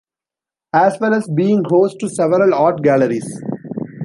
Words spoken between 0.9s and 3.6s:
well as being host to several art galleries.